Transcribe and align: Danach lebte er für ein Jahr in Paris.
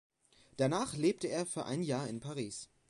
Danach 0.57 0.97
lebte 0.97 1.27
er 1.27 1.45
für 1.45 1.65
ein 1.67 1.83
Jahr 1.83 2.07
in 2.07 2.21
Paris. 2.21 2.69